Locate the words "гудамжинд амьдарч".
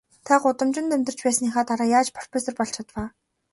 0.43-1.19